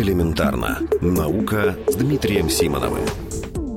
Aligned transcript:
Элементарно. 0.00 0.78
Наука 1.02 1.76
с 1.86 1.94
Дмитрием 1.94 2.48
Симоновым. 2.48 3.02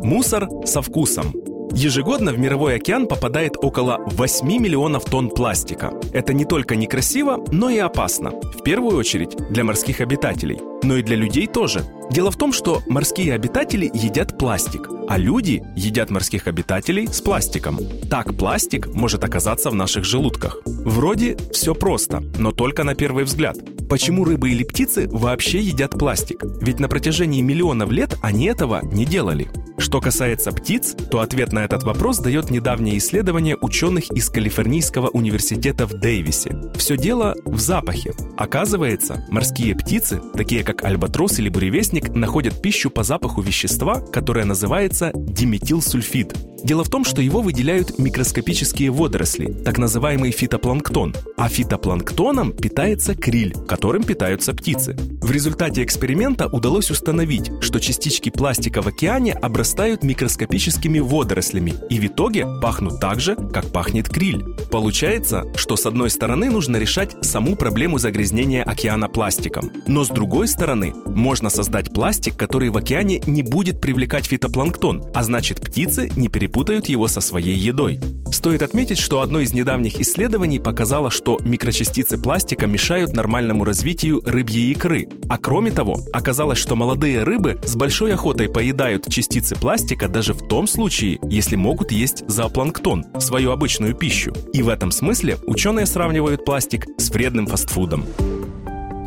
Мусор 0.04 0.48
со 0.66 0.82
вкусом. 0.82 1.34
Ежегодно 1.74 2.32
в 2.32 2.40
мировой 2.40 2.76
океан 2.76 3.08
попадает 3.08 3.58
около 3.58 3.98
8 4.06 4.48
миллионов 4.48 5.04
тонн 5.04 5.30
пластика. 5.30 5.92
Это 6.14 6.32
не 6.34 6.46
только 6.46 6.78
некрасиво, 6.78 7.44
но 7.52 7.70
и 7.70 7.78
опасно. 7.78 8.30
В 8.30 8.64
первую 8.64 8.98
очередь 8.98 9.36
для 9.50 9.66
морских 9.66 10.00
обитателей, 10.00 10.60
но 10.82 10.96
и 10.96 11.04
для 11.04 11.18
людей 11.18 11.46
тоже. 11.46 11.84
Дело 12.10 12.32
в 12.32 12.38
том, 12.38 12.54
что 12.54 12.82
морские 12.88 13.34
обитатели 13.34 13.92
едят 13.94 14.38
пластик, 14.38 14.88
а 15.10 15.18
люди 15.18 15.62
едят 15.76 16.10
морских 16.10 16.48
обитателей 16.48 17.08
с 17.08 17.20
пластиком. 17.20 17.80
Так 18.10 18.38
пластик 18.38 18.88
может 18.94 19.26
оказаться 19.26 19.70
в 19.70 19.76
наших 19.76 20.06
желудках. 20.06 20.60
Вроде 20.66 21.36
все 21.52 21.76
просто, 21.76 22.24
но 22.38 22.54
только 22.54 22.86
на 22.86 22.96
первый 22.96 23.26
взгляд. 23.26 23.58
Почему 23.90 24.24
рыбы 24.24 24.50
или 24.50 24.64
птицы 24.64 25.08
вообще 25.10 25.60
едят 25.60 25.92
пластик? 25.92 26.44
Ведь 26.62 26.80
на 26.80 26.88
протяжении 26.88 27.42
миллионов 27.42 27.92
лет 27.92 28.18
они 28.22 28.46
этого 28.46 28.82
не 28.84 29.06
делали. 29.06 29.50
Что 29.84 30.00
касается 30.00 30.54
птиц, 30.54 30.96
то 31.12 31.20
ответ 31.20 31.52
на 31.52 31.60
этот 31.60 31.84
вопрос 31.84 32.20
дает 32.20 32.50
недавнее 32.50 32.98
исследование 33.00 33.58
ученых 33.60 34.10
из 34.12 34.30
Калифорнийского 34.30 35.10
университета 35.10 35.86
в 35.86 35.94
Дэвисе. 35.94 36.56
Все 36.78 36.96
дело 36.96 37.36
в 37.44 37.60
запахе. 37.60 38.14
Оказывается, 38.38 39.26
морские 39.30 39.76
птицы, 39.76 40.22
такие 40.36 40.64
как 40.64 40.86
альбатрос 40.86 41.38
или 41.40 41.50
буревестник, 41.50 42.16
находят 42.16 42.62
пищу 42.62 42.90
по 42.90 43.04
запаху 43.04 43.42
вещества, 43.42 44.00
которое 44.00 44.46
называется 44.46 45.12
диметилсульфид. 45.14 46.34
Дело 46.64 46.86
в 46.86 46.90
том, 46.90 47.04
что 47.04 47.22
его 47.22 47.42
выделяют 47.42 48.00
микроскопические 48.00 48.90
водоросли, 48.90 49.52
так 49.66 49.78
называемый 49.78 50.32
фитопланктон. 50.32 51.14
А 51.36 51.50
фитопланктоном 51.50 52.54
питается 52.54 53.16
криль, 53.16 53.54
которым 53.68 54.06
питаются 54.06 54.54
птицы. 54.54 54.96
В 55.22 55.30
результате 55.30 55.84
эксперимента 55.84 56.48
удалось 56.48 56.90
установить, 56.90 57.52
что 57.60 57.82
частички 57.82 58.30
пластика 58.30 58.82
в 58.82 58.88
океане 58.88 59.34
обрастают 59.34 59.73
микроскопическими 60.04 61.00
водорослями 61.00 61.74
и 61.90 62.00
в 62.00 62.06
итоге 62.06 62.46
пахнут 62.62 63.00
так 63.00 63.20
же, 63.20 63.36
как 63.36 63.72
пахнет 63.72 64.08
криль. 64.10 64.44
Получается, 64.72 65.44
что 65.56 65.76
с 65.76 65.86
одной 65.86 66.10
стороны 66.10 66.50
нужно 66.50 66.78
решать 66.78 67.16
саму 67.22 67.56
проблему 67.56 67.98
загрязнения 67.98 68.64
океана 68.64 69.10
пластиком, 69.10 69.72
но 69.88 70.04
с 70.04 70.10
другой 70.10 70.48
стороны 70.48 70.94
можно 71.06 71.50
создать 71.50 71.94
пластик, 71.94 72.38
который 72.38 72.70
в 72.70 72.78
океане 72.78 73.22
не 73.26 73.44
будет 73.44 73.82
привлекать 73.82 74.26
фитопланктон, 74.26 75.06
а 75.14 75.24
значит 75.24 75.62
птицы 75.62 76.12
не 76.16 76.28
перепутают 76.28 76.88
его 76.88 77.08
со 77.08 77.22
своей 77.22 77.56
едой. 77.56 78.00
Стоит 78.34 78.64
отметить, 78.64 78.98
что 78.98 79.22
одно 79.22 79.42
из 79.42 79.54
недавних 79.54 80.02
исследований 80.02 80.58
показало, 80.58 81.12
что 81.12 81.38
микрочастицы 81.44 82.18
пластика 82.18 82.66
мешают 82.66 83.14
нормальному 83.14 83.64
развитию 83.64 84.24
рыбьей 84.26 84.72
икры. 84.72 85.08
А 85.30 85.38
кроме 85.38 85.70
того, 85.70 86.00
оказалось, 86.12 86.58
что 86.58 86.76
молодые 86.76 87.22
рыбы 87.22 87.62
с 87.64 87.76
большой 87.76 88.16
охотой 88.16 88.50
поедают 88.50 89.08
частицы 89.08 89.56
пластика 89.56 90.08
даже 90.08 90.34
в 90.34 90.48
том 90.48 90.66
случае, 90.66 91.20
если 91.22 91.56
могут 91.56 91.92
есть 91.92 92.28
зоопланктон, 92.28 93.06
свою 93.20 93.52
обычную 93.52 93.94
пищу. 93.94 94.34
И 94.52 94.64
в 94.64 94.70
этом 94.70 94.90
смысле 94.90 95.38
ученые 95.46 95.86
сравнивают 95.86 96.44
пластик 96.44 96.88
с 96.98 97.12
вредным 97.12 97.46
фастфудом. 97.46 98.04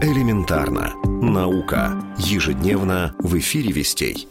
Элементарно. 0.01 0.95
Наука. 1.05 2.01
Ежедневно 2.17 3.17
в 3.19 3.37
эфире 3.37 3.73
«Вестей». 3.73 4.29